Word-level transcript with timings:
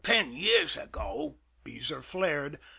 "Ten 0.03 0.31
years 0.33 0.77
ago!" 0.77 1.37
Beezer 1.63 2.01
flared. 2.01 2.57